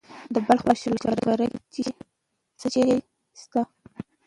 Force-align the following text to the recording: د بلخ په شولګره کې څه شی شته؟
د 0.33 0.35
بلخ 0.45 0.61
په 0.67 0.73
شولګره 0.81 1.47
کې 1.73 1.83
څه 2.59 2.67
شی 2.73 2.83
شته؟ 3.41 3.61